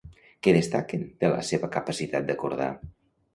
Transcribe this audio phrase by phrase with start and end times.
[0.45, 2.73] Què destaquen de la seva capacitat d'acordar?